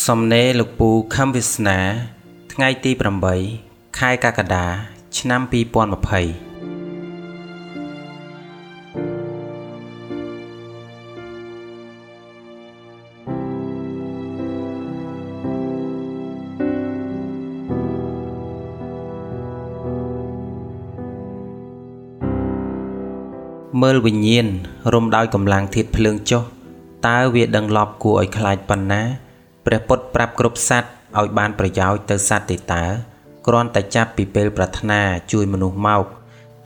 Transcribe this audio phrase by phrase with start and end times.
[0.00, 1.78] សំណេរលោកពូខំវាសនា
[2.52, 2.90] ថ្ងៃទី
[3.44, 4.66] 8ខែកក្កដា
[5.18, 5.52] ឆ្នាំ2020
[23.82, 24.46] មើលវិញ្ញាណ
[24.92, 26.42] រុំដោយកម្លាំងធាតភ្លើងចុះ
[27.06, 29.31] តើវាដឹងលប់គួរឲ្យខ្លាចប៉ុណ្ណា
[29.66, 32.84] ព្រះពុទ្ធប្រាប់គ្រប់សត្វឲ្យបានប្រយោជន៍ទៅសត្វទេតើ
[33.46, 35.00] គ្រាន់តែចាប់ពីពេលប្រាថ្នា
[35.32, 36.04] ជួយមនុស្សមក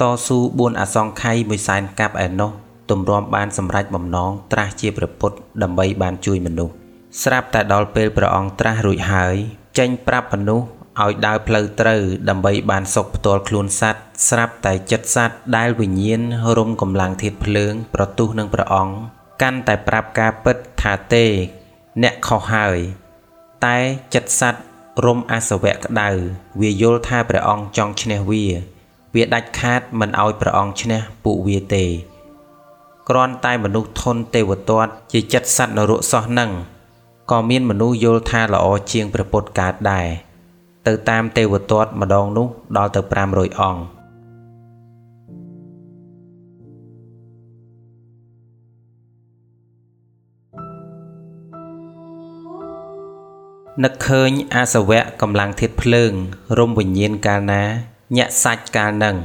[0.01, 2.51] តស៊ូ4អសង្ខ័យមួយសែនកាប់ឯណោះ
[2.91, 6.75] ទម្រាំបានសម្រេចបំណងត្រាស់ជាព្រះពុទ្ធដើម្បីបានជួយមនុស្ស
[7.23, 9.35] ស្រាប់តែដល់ពេលព្រះអង្គត្រាស់រួចហើយ
[9.79, 10.67] ចេញប្រាប់មនុស្ស
[11.03, 16.23] ឲ្យដើរផ្លូវត្រូវដើម្បីបានសុខផ្ទាល់ខ្លួនសត្វស្រាប់តែចិត្តសត្វដែលវិញ្ញាណ
[16.59, 18.95] រុំកម្លាំងធាតភ្លើង ប្រទុះនឹងព្រះអង្គ
[19.43, 21.27] កាន់តែប្រាប់ការពិតថាទេ
[22.04, 22.78] អ្នកខុសហើយ
[23.66, 23.78] តែ
[24.14, 24.66] ចិត្តសัตว์
[25.06, 26.10] រំអសវៈក្តៅ
[26.62, 28.46] វាយល់ថាព្រះអង្គចង់ឈ្នះវា
[29.16, 31.86] វាដាច់ខាតមិនឲ្យព្រះអង្គឈ្នះពួកវាទេ
[33.10, 36.52] គ្រាន់តែមនុស្សធន់ទេវទត្តជាចិត្តសัตว์នរកសោះនឹង
[37.32, 40.08] ក៏មានមនុស្សយល់ថាល្អជាងព្រះពុទ្ធកើតដែរ
[40.88, 43.95] ទៅតាមទេវទត្តម្ដងនោះដល់ទៅ500អង្គ
[53.85, 56.13] នឹកឃើញអាសវៈកម្លាំងធាតភ្លើង
[56.59, 57.63] រំវិញ្ញាណកាលណា
[58.17, 59.17] ញាក់សាច់កាលនឹង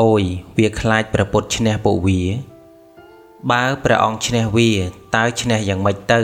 [0.00, 0.22] អូយ
[0.56, 2.22] វាខ្លាចព្រះពុទ្ធឈ្នះពួកវា
[3.50, 4.70] បើព្រះអង្គឈ្នះវា
[5.16, 6.20] តើឈ្នះយ៉ាងម៉េចទៅ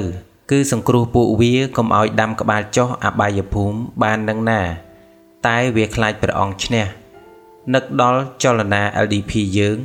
[0.51, 4.61] គឺសង្គ្រោះពួកវាកុំឲ្យដាំក្បាលចុះអបាយភូមិបាននឹងណា
[5.47, 6.85] តែវាខ្លាចព្រះអង្គឈ្នះ
[7.75, 9.79] នឹកដល់ចលនា LDP យើង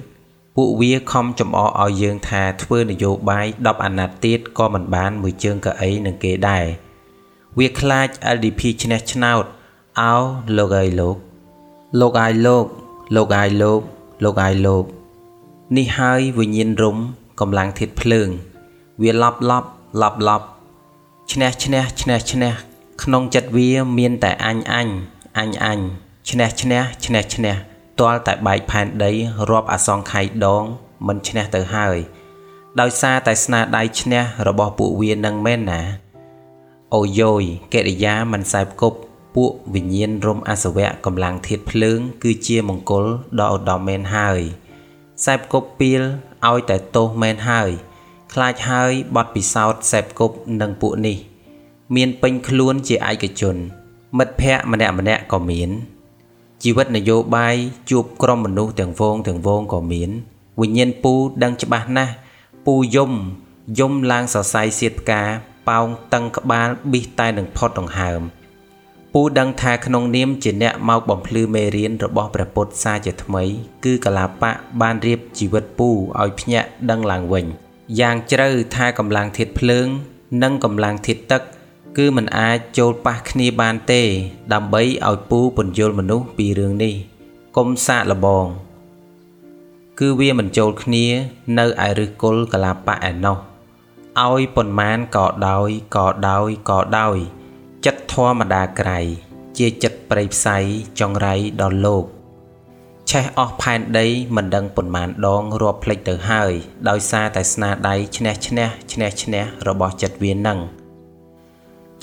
[0.55, 6.65] ពួកវាខំចំអកឲ្យយើងថាធ្វើនយោបាយ10អាណត្តិទៀតក៏មិនបានមួយជើងកៅអីនឹងគេដែរ
[7.57, 9.43] វាខ្លាច LDP ឈ្នះឆ្នោត
[10.01, 10.15] អោ
[10.57, 11.17] លោកអើយលោក
[11.99, 12.65] លោកអាយលោក
[13.15, 13.81] លោកអាយលោក
[14.23, 14.85] លោកអាយលោក
[15.77, 16.97] នេះហើយវិញ្ញាណរុំ
[17.39, 18.29] កម្លាំងធាតភ្លើង
[19.01, 19.69] វាឡប់ឡប់
[20.01, 20.45] ឡប់ឡប់
[21.31, 22.53] ឈ្នះឈ្នះឈ្នះឈ្នះ
[23.03, 24.87] ក្នុងចិត្តវាមានតែអញអញ
[25.37, 25.79] អញអញ
[26.29, 27.55] ឈ្នះឈ្នះឈ្នះឈ្នះ
[27.99, 29.11] ទាល់តែបែកផែនដី
[29.49, 30.63] រាប់អសង្ខ័យដង
[31.07, 31.97] មិនឈ្នះទៅហើយ
[32.79, 35.81] ដោយសារតែស្នាដៃឈ្នះរបស់ពួកវានឹងមែនណា
[36.95, 38.97] អូយ៉យកិរិយាមិនសែបគប់
[39.35, 43.05] ពួកវិញ្ញាណរំអសវៈកម្លាំងធាតភ្លើង គឺជាមង្គល
[43.39, 44.41] ដ៏ឧត្តមមែនហើយ
[45.25, 46.01] សែបគប់ពីល
[46.47, 47.69] ឲ្យតែទោសមែនហើយ
[48.33, 51.17] ខ្លាចហើយបត់ពិសោធន៍សែបគប់នឹងពួកនេះ
[51.95, 53.55] មានពេញខ្លួនជាឯកជន
[54.17, 55.69] មិត្តភ័ក្តិម្នាក់ម្នាក់ក៏មាន
[56.63, 57.55] ជីវិតនយោបាយ
[57.89, 60.09] ជួបក្រុមមនុស្សទាំងវងទាំងវងក៏មាន
[60.61, 61.13] វិញ្ញាណពូ
[61.43, 62.13] ដឹងច្បាស់ណាស់
[62.65, 63.11] ពូយំ
[63.79, 65.23] យំឡើងសរសៃសៀតផ្កា
[65.67, 68.21] ប៉ោងតឹងក្បាលប៊ីសតែនឹងផុតដង្ហើម
[69.13, 73.43] ពូដឹងថាក្នុងនាមជាអ្នកមកបំភ្លឺមេរៀនរបស់ព្រះពុទ្ធសាជាថ្មី
[73.85, 75.89] គឺកលាបៈបានរៀបជីវិតពូ
[76.21, 77.45] ឲ្យភ្ញាក់ដឹងឡើងវិញ
[77.99, 79.87] យ៉ាងជ្រៅថាកម្លាំងធាតភ្លើង
[80.43, 81.41] និងកម្លាំងធាតទឹក
[81.97, 84.01] គឺมันអាចចូលប៉ះគ្នាបានទេ
[84.53, 86.93] ដើម្បីឲ្យពូពន្យល់មនុស្សពីរឿងនេះ
[87.57, 88.45] កុំសាកលបង
[89.99, 91.05] គឺវាមិនចូលគ្នា
[91.57, 93.48] នៅឯឫសគល់កលាបៈឯណោះ
[94.27, 97.17] ឲ្យប៉ុន្មានក៏ដោយក៏ដោយក៏ដោយ
[97.85, 98.99] ចិត្តធម្មតាក្រៃ
[99.57, 100.57] ជាចិត្តប្រៃផ្សៃ
[100.99, 102.05] ចង្រៃដល់លោក
[103.09, 106.51] ឆេះអស់ផែនដីមិនដឹងប៉ុន្មានដងរាប់ភ្លេចទៅហើយ
[106.89, 110.59] ដោយសារតែស្នាដៃឈ្នះឈ្នះឈ្នះឈ្នះរបស់ចិត្តវានឹង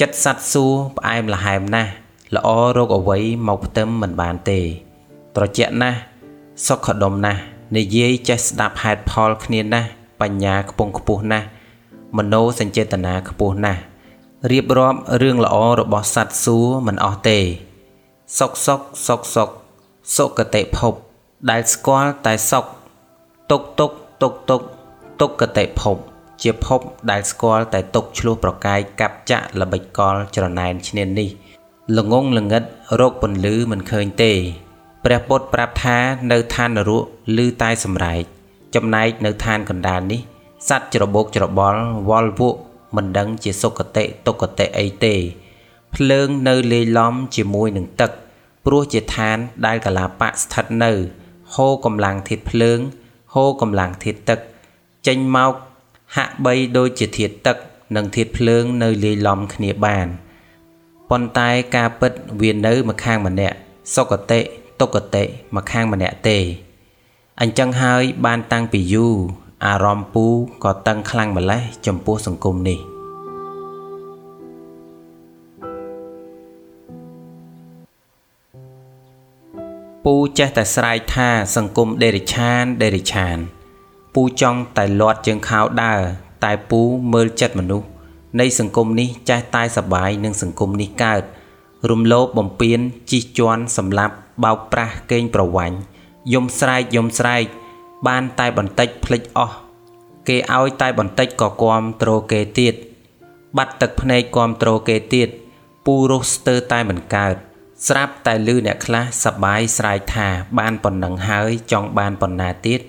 [0.01, 1.91] ចិត្តសัตว์សួរផ្អែមល្ហែមណាស់
[2.35, 4.61] ល្អរកអ្វីមកផ្ទឹមមិនបានទេ
[5.37, 5.99] ត្រជាក់ណាស់
[6.67, 7.41] សុខដុមណាស់
[7.77, 9.89] និយាយចេះស្ដាប់ហេតុផលគ្នាណាស់
[10.21, 11.47] បញ្ញាខ្ពង់ខ្ពស់ណាស់
[12.17, 13.81] មโนសញ្ចេតនាខ្ពស់ណាស់
[14.51, 17.39] រៀបរាប់រឿងល្អរបស់សត្វសួរមិនអស់ទេ
[18.39, 19.51] សុកសុកសុកសុក
[20.17, 20.95] សុគតិភព
[21.51, 22.65] ដែលស្គាល់តែសុក
[23.51, 23.91] ទុកទុក
[24.23, 24.63] ទុកទុក
[25.21, 25.97] ទុគតិភព
[26.43, 26.81] ជាភព
[27.11, 31.31] ដែលស្គាល់តែទុកឆ្លោះប្រកាយកាប់ចាក់ល្បិចកលច្រណែនឈ្នាននេះ
[31.99, 32.63] ល្ងងល្ងិត
[33.01, 34.33] រោគពន្លឺមិនឃើញទេ
[35.05, 35.99] ព្រះពុទ្ធប្រាប់ថា
[36.33, 37.05] នៅឋាននរក
[37.37, 38.23] ឮតែសម្រែក
[38.75, 40.21] ចំណែកនៅឋានកណ្ដាលនេះ
[40.69, 42.59] សัตว์ច្របោកច្របល់វល់វក់
[42.97, 45.15] មិនដឹងជាសុគតិទុគតិអីទេ
[45.95, 48.11] ភ្លើងនៅលេីឡំជាមួយនឹងទឹក
[48.65, 49.37] ព្រោះជាឋាន
[49.67, 50.93] ដែលកលាបៈស្ថិតនៅ
[51.55, 52.79] ហូរកម្លាំងធាតភ្លើង
[53.35, 54.39] ហូរកម្លាំងធាតទឹក
[55.07, 55.53] ចេញមក
[56.17, 57.57] ហាក់បីដូចជាធាតទឹក
[57.97, 60.07] និងធាតភ្លើងនៅលាយឡំគ្នាបាន
[61.11, 63.57] ប៉ុន្តែការពិតវានៅម្ខាងម្នាក់
[63.95, 64.41] សុគតិ
[64.81, 65.25] ទុគតិ
[65.57, 66.39] ម្ខាងម្នាក់ទេ
[67.41, 69.17] អញ្ចឹងហើយបានតាំងពីយូរ
[69.67, 70.27] អារម្មណ៍ពូ
[70.65, 72.79] ក៏តឹងខ្លាំងម្ល៉េះចំពោះសង្គមនេះ
[80.05, 83.37] ពូចេះតែស្រែកថាសង្គមដេរិឆានដេរិឆាន
[84.15, 86.01] ពូចង់តែលាត់ជើងខោដើរ
[86.45, 86.81] តែពូ
[87.13, 87.89] មើលចិត្តមនុស្ស
[88.41, 91.23] នៃសង្គមនេះចេះតែសបាយនឹងសង្គមនេះកើត
[91.91, 92.79] រំលោភបំពាន
[93.11, 94.15] ជីកជន់សម្លាប់
[94.45, 95.77] បោកប្រាស់កេងប្រវ័ញ្ច
[96.33, 97.45] យំស្រែកយំស្រែក
[98.07, 99.57] បានតែបន្តិចភ្លេចអស់
[100.29, 102.75] គេឲ្យតែបន្តិចក៏គំត្រគេទៀត
[103.57, 105.29] បាត់ទឹកភ្នែកគំត្រគេទៀត
[105.87, 107.35] ពូរស់ស្ទើរតែមិនកើត
[107.89, 110.29] ស្រាប់តែលឺអ្នកខ្លះសបាយស្រែកថា
[110.59, 112.81] បានប៉ុណ្ណឹងហើយចង់បានប៉ុណ្ណាទៀត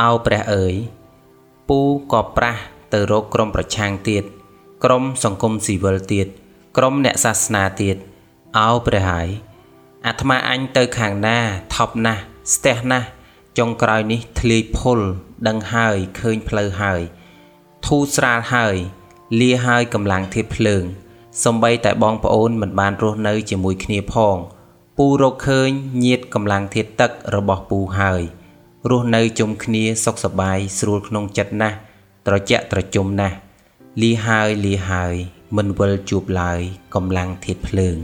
[0.00, 0.74] អោព្រះអើយ
[1.68, 1.80] ពូ
[2.12, 2.56] ក៏ប្រះ
[2.92, 4.24] ទៅរកក្រុមប្រឆាំងទៀត
[4.84, 6.26] ក្រុមសង្គមស៊ីវិលទៀត
[6.76, 7.96] ក្រុមអ្នកសាសនាទៀត
[8.58, 9.28] អោព្រះហើយ
[10.06, 11.38] អាត្មាអញទៅខាងណា
[11.74, 12.22] ថប់ណាស់
[12.54, 13.06] ស្ទះណាស់
[13.58, 15.00] ចុងក្រោយនេះធ្លាយភុល
[15.48, 17.00] ដឹងហើយឃើញផ្លូវហើយ
[17.86, 18.76] ធូរស្រាលហើយ
[19.40, 20.84] លាហើយកម្លាំងធាតភ្លើង
[21.44, 24.36] សំបីតែបងប្អូនមិនបានរស់នៅជាមួយគ្នាផង
[24.96, 25.70] ពូរកឃើញ
[26.04, 28.22] ញាតកម្លាំងធាតទឹករបស់ពូហើយ
[28.90, 31.76] រស់នៅជុំគ្នាសុខសប្បាយស្រួលក្នុងចិត្តណាស់
[32.26, 33.36] ត្រជាក់ត្រជុំណាស់
[34.02, 35.14] លីហើយលីហើយ
[35.56, 36.60] មិនវិលជួបឡើយ
[36.94, 37.96] កម្លាំងធាតភ្លើង